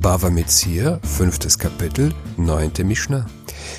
Bava 0.00 0.30
Metzir, 0.30 1.00
fünftes 1.02 1.58
Kapitel, 1.58 2.14
neunte 2.36 2.84
Mishnah. 2.84 3.26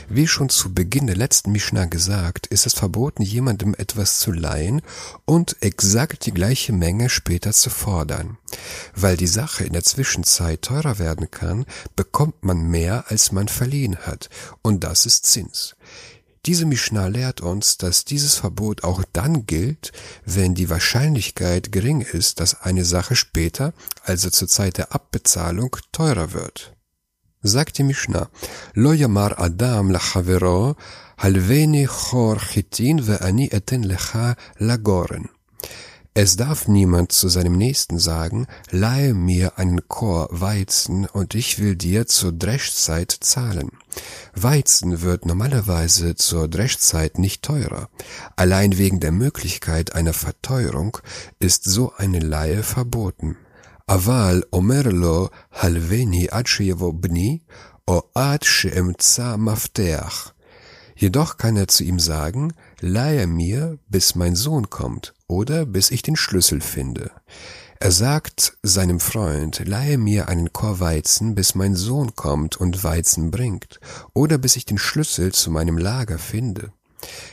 Wie 0.09 0.27
schon 0.27 0.49
zu 0.49 0.73
Beginn 0.73 1.07
der 1.07 1.15
letzten 1.15 1.53
Mishnah 1.53 1.85
gesagt, 1.85 2.45
ist 2.47 2.65
es 2.65 2.73
verboten, 2.73 3.23
jemandem 3.23 3.73
etwas 3.73 4.19
zu 4.19 4.33
leihen 4.33 4.81
und 5.23 5.55
exakt 5.61 6.25
die 6.25 6.33
gleiche 6.33 6.73
Menge 6.73 7.09
später 7.09 7.53
zu 7.53 7.69
fordern. 7.69 8.37
Weil 8.93 9.15
die 9.15 9.27
Sache 9.27 9.63
in 9.63 9.71
der 9.71 9.85
Zwischenzeit 9.85 10.61
teurer 10.63 10.99
werden 10.99 11.31
kann, 11.31 11.65
bekommt 11.95 12.43
man 12.43 12.69
mehr, 12.69 13.05
als 13.07 13.31
man 13.31 13.47
verliehen 13.47 13.95
hat, 13.95 14.29
und 14.61 14.83
das 14.83 15.05
ist 15.05 15.25
Zins. 15.25 15.77
Diese 16.45 16.65
Mishnah 16.65 17.07
lehrt 17.07 17.41
uns, 17.41 17.77
dass 17.77 18.05
dieses 18.05 18.35
Verbot 18.35 18.83
auch 18.83 19.03
dann 19.11 19.45
gilt, 19.45 19.91
wenn 20.25 20.55
die 20.55 20.69
Wahrscheinlichkeit 20.69 21.71
gering 21.71 22.01
ist, 22.01 22.39
dass 22.39 22.61
eine 22.61 22.85
Sache 22.85 23.15
später, 23.15 23.73
also 24.03 24.29
zur 24.29 24.47
Zeit 24.47 24.77
der 24.77 24.93
Abbezahlung, 24.93 25.75
teurer 25.91 26.33
wird. 26.33 26.75
Sagt 27.41 27.77
die 27.77 27.83
Mishnah, 27.83 28.29
Lo 28.73 28.93
yamar 28.93 29.39
Adam 29.39 29.91
lachavero, 29.91 30.75
halveni 31.17 31.85
chor 31.85 32.37
chitin 32.37 33.07
ve'ani 33.07 33.51
eten 33.51 33.83
lecha 33.83 34.35
lagoren. 34.57 35.29
Es 36.15 36.35
darf 36.35 36.67
niemand 36.67 37.11
zu 37.11 37.29
seinem 37.29 37.53
Nächsten 37.53 37.99
sagen, 37.99 38.47
leihe 38.71 39.13
mir 39.13 39.57
einen 39.57 39.87
Chor 39.87 40.27
Weizen 40.31 41.05
und 41.05 41.35
ich 41.35 41.59
will 41.59 41.75
dir 41.75 42.07
zur 42.07 42.31
Dreschzeit 42.31 43.11
zahlen. 43.11 43.69
Weizen 44.33 45.01
wird 45.01 45.25
normalerweise 45.25 46.15
zur 46.15 46.47
Dreschzeit 46.47 47.19
nicht 47.19 47.43
teurer. 47.43 47.89
Allein 48.35 48.77
wegen 48.77 48.99
der 48.99 49.11
Möglichkeit 49.11 49.93
einer 49.93 50.13
Verteuerung 50.13 50.97
ist 51.39 51.65
so 51.65 51.93
eine 51.95 52.19
Leihe 52.19 52.63
verboten. 52.63 53.37
Aval 53.85 54.45
omerlo 54.51 55.29
halveni 55.51 56.29
ad 56.31 56.47
bni 56.47 57.41
o 57.87 58.03
ad 58.13 58.45
she'emza 58.45 59.37
mafteach. 59.37 60.33
Jedoch 60.95 61.37
kann 61.37 61.55
er 61.55 61.67
zu 61.67 61.83
ihm 61.83 61.99
sagen, 61.99 62.53
leihe 62.81 63.25
mir, 63.25 63.79
bis 63.87 64.15
mein 64.15 64.35
Sohn 64.35 64.69
kommt, 64.69 65.13
oder 65.29 65.65
bis 65.65 65.91
ich 65.91 66.01
den 66.01 66.17
Schlüssel 66.17 66.59
finde. 66.59 67.11
Er 67.79 67.91
sagt 67.91 68.57
seinem 68.61 68.99
Freund, 68.99 69.61
leihe 69.65 69.97
mir 69.97 70.27
einen 70.27 70.51
Chor 70.51 70.81
Weizen, 70.81 71.33
bis 71.33 71.55
mein 71.55 71.75
Sohn 71.75 72.13
kommt 72.13 72.57
und 72.57 72.83
Weizen 72.83 73.31
bringt, 73.31 73.79
oder 74.13 74.37
bis 74.37 74.57
ich 74.57 74.65
den 74.65 74.77
Schlüssel 74.77 75.31
zu 75.31 75.49
meinem 75.49 75.77
Lager 75.77 76.17
finde. 76.17 76.73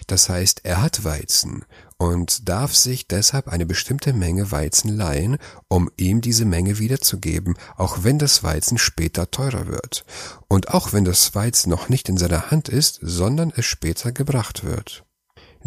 Das 0.06 0.28
heißt, 0.28 0.60
er 0.62 0.80
hat 0.82 1.02
Weizen 1.02 1.64
und 1.98 2.48
darf 2.48 2.76
sich 2.76 3.08
deshalb 3.08 3.48
eine 3.48 3.66
bestimmte 3.66 4.12
Menge 4.12 4.52
Weizen 4.52 4.96
leihen, 4.96 5.38
um 5.66 5.90
ihm 5.96 6.20
diese 6.20 6.44
Menge 6.44 6.78
wiederzugeben, 6.78 7.56
auch 7.76 8.04
wenn 8.04 8.20
das 8.20 8.44
Weizen 8.44 8.78
später 8.78 9.32
teurer 9.32 9.66
wird 9.66 10.04
und 10.46 10.72
auch 10.72 10.92
wenn 10.92 11.04
das 11.04 11.34
Weizen 11.34 11.70
noch 11.70 11.88
nicht 11.88 12.08
in 12.08 12.18
seiner 12.18 12.52
Hand 12.52 12.68
ist, 12.68 13.00
sondern 13.02 13.52
es 13.56 13.64
später 13.64 14.12
gebracht 14.12 14.62
wird. 14.62 15.04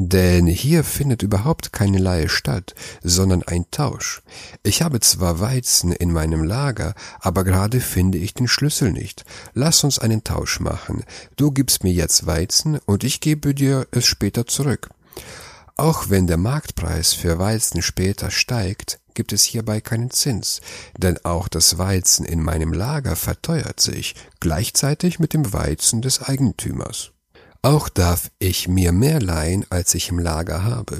Denn 0.02 0.48
hier 0.48 0.86
findet 0.86 1.24
überhaupt 1.24 1.74
keine 1.74 1.98
Leihe 1.98 2.30
statt, 2.30 2.74
sondern 3.04 3.44
ein 3.44 3.66
Tausch. 3.70 4.22
Ich 4.64 4.82
habe 4.82 5.02
zwar 5.02 5.42
Weizen 5.42 5.92
in 5.92 6.14
meinem 6.14 6.46
Lager, 6.46 6.94
aber 7.20 7.44
gerade 7.44 7.82
finde 7.82 8.18
ich 8.18 8.34
den 8.34 8.48
Schlüssel 8.48 8.94
nicht. 8.94 9.26
Lass 9.54 9.84
uns 9.84 10.00
einen 10.00 10.24
Tausch 10.24 10.62
machen. 10.62 11.04
Du 11.36 11.52
gibst 11.52 11.84
mir 11.84 11.92
jetzt 11.92 12.26
Weizen 12.26 12.80
und 12.86 13.04
ich 13.04 13.20
gebe 13.20 13.54
dir 13.54 13.88
es 13.92 14.06
später 14.06 14.48
zurück. 14.48 14.90
Auch 15.76 16.10
wenn 16.10 16.28
der 16.28 16.38
Marktpreis 16.38 17.12
für 17.12 17.38
Weizen 17.38 17.82
später 17.82 18.32
steigt, 18.32 19.02
gibt 19.16 19.34
es 19.34 19.44
hierbei 19.44 19.82
keinen 19.82 20.12
Zins, 20.12 20.62
denn 20.98 21.18
auch 21.26 21.50
das 21.50 21.78
Weizen 21.78 22.24
in 22.24 22.42
meinem 22.42 22.72
Lager 22.72 23.18
verteuert 23.18 23.82
sich, 23.82 24.16
gleichzeitig 24.40 25.20
mit 25.20 25.34
dem 25.34 25.52
Weizen 25.52 26.02
des 26.02 26.22
Eigentümers. 26.22 27.12
Auch 27.62 27.90
darf 27.90 28.32
ich 28.40 28.70
mir 28.70 28.94
mehr 28.94 29.20
leihen, 29.20 29.66
als 29.70 29.94
ich 29.94 30.10
im 30.10 30.20
Lager 30.20 30.64
habe. 30.64 31.00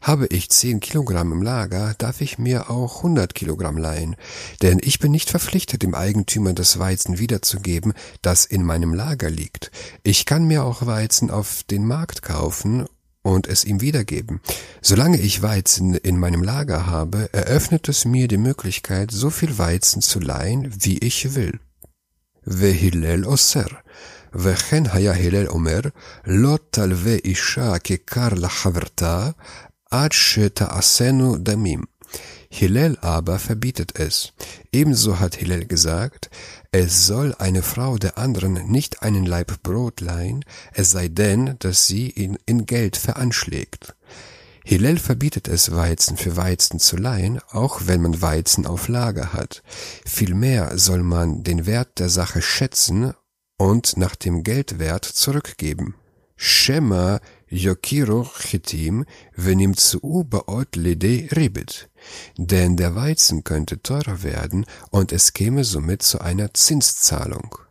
Habe 0.00 0.26
ich 0.26 0.50
10 0.50 0.80
Kilogramm 0.80 1.30
im 1.30 1.42
Lager, 1.42 1.94
darf 1.98 2.20
ich 2.20 2.38
mir 2.38 2.70
auch 2.70 2.98
100 2.98 3.36
Kilogramm 3.36 3.78
leihen, 3.78 4.16
denn 4.62 4.80
ich 4.82 4.98
bin 4.98 5.12
nicht 5.12 5.30
verpflichtet, 5.30 5.84
dem 5.84 5.94
Eigentümer 5.94 6.54
das 6.54 6.80
Weizen 6.80 7.20
wiederzugeben, 7.20 7.92
das 8.20 8.46
in 8.46 8.64
meinem 8.64 8.94
Lager 8.94 9.30
liegt. 9.30 9.70
Ich 10.02 10.26
kann 10.26 10.48
mir 10.48 10.64
auch 10.64 10.86
Weizen 10.86 11.30
auf 11.30 11.62
den 11.62 11.86
Markt 11.86 12.22
kaufen 12.22 12.86
und 13.22 13.46
es 13.46 13.64
ihm 13.64 13.80
wiedergeben. 13.80 14.40
Solange 14.82 15.18
ich 15.18 15.42
Weizen 15.42 15.94
in 15.94 16.18
meinem 16.18 16.42
Lager 16.42 16.86
habe, 16.86 17.32
eröffnet 17.32 17.88
es 17.88 18.04
mir 18.04 18.26
die 18.26 18.38
Möglichkeit, 18.38 19.12
so 19.12 19.30
viel 19.30 19.56
Weizen 19.58 20.02
zu 20.02 20.18
leihen, 20.18 20.68
wie 20.80 20.98
ich 20.98 21.36
will. 21.36 21.60
Vehillel 22.47 23.25
Oser 23.25 23.73
וכן 24.33 24.83
היה 24.91 25.13
הלל 25.13 25.47
אומר, 25.47 25.79
לא 26.25 26.57
תלווה 26.69 27.15
אישה 27.25 27.79
ככר 27.79 28.27
לחברתה, 28.31 29.29
עד 29.91 30.11
שתעשינו 30.11 31.37
דמים. 31.37 31.81
Hillel 32.53 32.97
aber 33.01 33.39
verbietet 33.39 33.97
es. 33.97 34.33
Ebenso 34.73 35.19
hat 35.21 35.35
Hillel 35.35 35.65
gesagt, 35.67 36.29
es 36.71 37.07
soll 37.07 37.33
eine 37.35 37.63
Frau 37.63 37.97
der 37.97 38.17
anderen 38.17 38.69
nicht 38.69 39.03
einen 39.03 39.25
Laib 39.25 39.63
Brot 39.63 40.01
leihen, 40.01 40.43
es 40.73 40.91
sei 40.91 41.07
denn, 41.07 41.55
dass 41.59 41.87
sie 41.87 42.09
ihn 42.09 42.37
in 42.45 42.65
Geld 42.65 42.97
veranschlägt. 42.97 43.94
Hillel 44.68 44.98
verbietet 44.98 45.46
es, 45.46 45.70
Weizen 45.70 46.16
für 46.16 46.36
Weizen 46.36 46.80
zu 46.80 46.96
leihen, 46.96 47.38
auch 47.52 47.82
wenn 47.84 48.02
man 48.02 48.20
Weizen 48.20 48.66
auf 48.66 48.88
Lager 48.88 49.32
hat. 49.32 49.62
Vielmehr 50.04 50.76
soll 50.76 51.04
man 51.04 51.44
den 51.44 51.66
Wert 51.66 52.00
der 52.00 52.08
Sache 52.08 52.42
schätzen 52.42 53.12
und 53.58 53.96
nach 53.96 54.16
dem 54.16 54.42
Geldwert 54.42 55.04
zurückgeben. 55.04 55.94
Shema 56.34 57.20
Yokiro 57.48 58.28
Chitim 58.40 59.04
venimtsu 59.36 60.24
baot 60.24 60.74
lede 60.74 61.28
ribit. 61.36 61.88
Denn 62.36 62.76
der 62.76 62.96
Weizen 62.96 63.44
könnte 63.44 63.80
teurer 63.80 64.24
werden 64.24 64.66
und 64.90 65.12
es 65.12 65.32
käme 65.32 65.62
somit 65.62 66.02
zu 66.02 66.20
einer 66.20 66.52
Zinszahlung. 66.54 67.65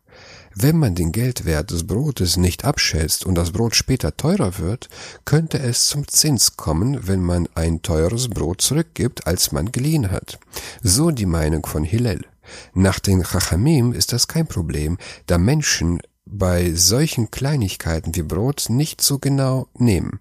Wenn 0.57 0.77
man 0.77 0.95
den 0.95 1.11
Geldwert 1.11 1.71
des 1.71 1.85
Brotes 1.85 2.37
nicht 2.37 2.63
abschätzt 2.63 3.25
und 3.25 3.35
das 3.35 3.51
Brot 3.51 3.75
später 3.75 4.15
teurer 4.15 4.57
wird, 4.57 4.87
könnte 5.25 5.59
es 5.59 5.87
zum 5.87 6.07
Zins 6.07 6.55
kommen, 6.55 7.09
wenn 7.09 7.21
man 7.21 7.49
ein 7.55 7.81
teures 7.81 8.29
Brot 8.29 8.61
zurückgibt, 8.61 9.27
als 9.27 9.51
man 9.51 9.73
geliehen 9.73 10.11
hat. 10.11 10.39
So 10.81 11.11
die 11.11 11.25
Meinung 11.25 11.65
von 11.65 11.83
Hillel. 11.83 12.21
Nach 12.73 12.99
den 12.99 13.23
Chachamim 13.23 13.91
ist 13.91 14.13
das 14.13 14.29
kein 14.29 14.47
Problem, 14.47 14.97
da 15.25 15.37
Menschen 15.37 15.99
bei 16.37 16.73
solchen 16.73 17.31
Kleinigkeiten 17.31 18.15
wie 18.15 18.23
Brot 18.23 18.65
nicht 18.69 19.01
so 19.01 19.19
genau 19.19 19.67
nehmen. 19.77 20.19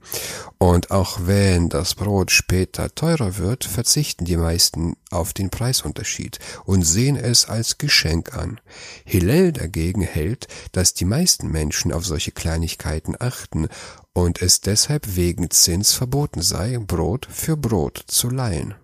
Und 0.58 0.90
auch 0.90 1.20
wenn 1.24 1.68
das 1.68 1.94
Brot 1.94 2.30
später 2.30 2.94
teurer 2.94 3.38
wird, 3.38 3.64
verzichten 3.64 4.24
die 4.24 4.36
meisten 4.36 4.96
auf 5.10 5.32
den 5.32 5.50
Preisunterschied 5.50 6.38
und 6.64 6.82
sehen 6.82 7.16
es 7.16 7.48
als 7.48 7.78
Geschenk 7.78 8.36
an. 8.36 8.60
Hillel 9.04 9.52
dagegen 9.52 10.02
hält, 10.02 10.48
dass 10.72 10.94
die 10.94 11.04
meisten 11.04 11.48
Menschen 11.48 11.92
auf 11.92 12.06
solche 12.06 12.32
Kleinigkeiten 12.32 13.16
achten 13.18 13.68
und 14.12 14.40
es 14.40 14.60
deshalb 14.60 15.16
wegen 15.16 15.50
Zins 15.50 15.92
verboten 15.92 16.42
sei, 16.42 16.78
Brot 16.78 17.26
für 17.30 17.56
Brot 17.56 18.04
zu 18.06 18.30
leihen. 18.30 18.74